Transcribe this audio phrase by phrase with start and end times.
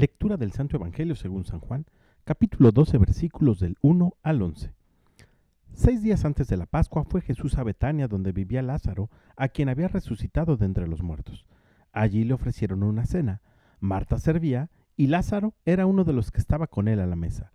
[0.00, 1.84] Lectura del Santo Evangelio según San Juan,
[2.24, 4.72] capítulo 12, versículos del 1 al 11.
[5.74, 9.68] Seis días antes de la Pascua fue Jesús a Betania, donde vivía Lázaro, a quien
[9.68, 11.44] había resucitado de entre los muertos.
[11.92, 13.42] Allí le ofrecieron una cena.
[13.78, 17.52] Marta servía y Lázaro era uno de los que estaba con él a la mesa.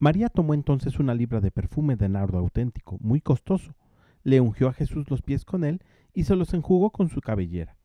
[0.00, 3.76] María tomó entonces una libra de perfume de nardo auténtico, muy costoso.
[4.24, 5.80] Le ungió a Jesús los pies con él
[6.12, 7.76] y se los enjugó con su cabellera.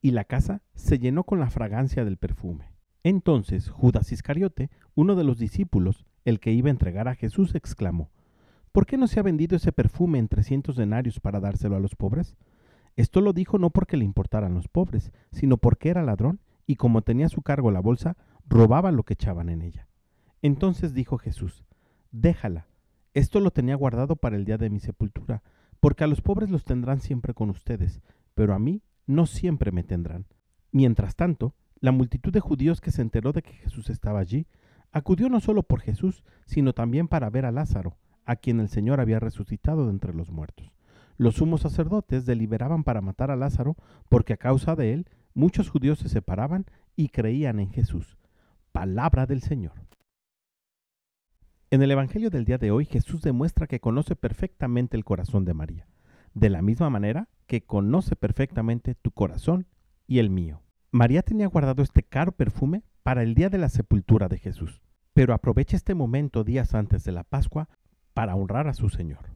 [0.00, 2.75] Y la casa se llenó con la fragancia del perfume.
[3.06, 8.10] Entonces Judas Iscariote, uno de los discípulos, el que iba a entregar a Jesús, exclamó,
[8.72, 11.94] ¿Por qué no se ha vendido ese perfume en trescientos denarios para dárselo a los
[11.94, 12.36] pobres?
[12.96, 17.02] Esto lo dijo no porque le importaran los pobres, sino porque era ladrón y como
[17.02, 18.16] tenía a su cargo la bolsa,
[18.48, 19.86] robaba lo que echaban en ella.
[20.42, 21.62] Entonces dijo Jesús,
[22.10, 22.66] Déjala,
[23.14, 25.44] esto lo tenía guardado para el día de mi sepultura,
[25.78, 28.00] porque a los pobres los tendrán siempre con ustedes,
[28.34, 30.26] pero a mí no siempre me tendrán.
[30.72, 34.46] Mientras tanto, la multitud de judíos que se enteró de que Jesús estaba allí,
[34.92, 39.00] acudió no solo por Jesús, sino también para ver a Lázaro, a quien el Señor
[39.00, 40.72] había resucitado de entre los muertos.
[41.18, 43.76] Los sumos sacerdotes deliberaban para matar a Lázaro,
[44.08, 48.18] porque a causa de él muchos judíos se separaban y creían en Jesús.
[48.72, 49.72] Palabra del Señor.
[51.70, 55.54] En el Evangelio del día de hoy Jesús demuestra que conoce perfectamente el corazón de
[55.54, 55.88] María,
[56.34, 59.66] de la misma manera que conoce perfectamente tu corazón
[60.06, 60.62] y el mío.
[60.96, 64.80] María tenía guardado este caro perfume para el día de la sepultura de Jesús,
[65.12, 67.68] pero aprovecha este momento días antes de la Pascua
[68.14, 69.30] para honrar a su Señor.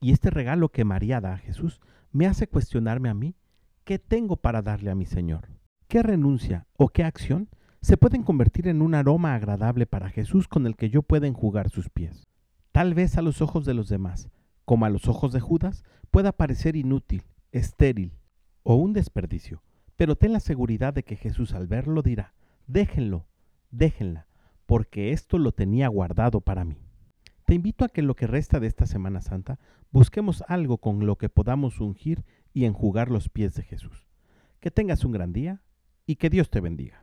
[0.00, 3.36] Y este regalo que María da a Jesús me hace cuestionarme a mí,
[3.84, 5.50] ¿qué tengo para darle a mi Señor?
[5.86, 7.50] ¿Qué renuncia o qué acción
[7.82, 11.68] se pueden convertir en un aroma agradable para Jesús con el que yo pueda enjugar
[11.68, 12.26] sus pies?
[12.72, 14.30] Tal vez a los ojos de los demás,
[14.64, 18.16] como a los ojos de Judas, pueda parecer inútil, estéril
[18.62, 19.62] o un desperdicio,
[20.02, 22.34] pero ten la seguridad de que Jesús al verlo dirá,
[22.66, 23.28] déjenlo,
[23.70, 24.26] déjenla,
[24.66, 26.76] porque esto lo tenía guardado para mí.
[27.46, 29.60] Te invito a que lo que resta de esta Semana Santa
[29.92, 34.08] busquemos algo con lo que podamos ungir y enjugar los pies de Jesús.
[34.58, 35.62] Que tengas un gran día
[36.04, 37.01] y que Dios te bendiga.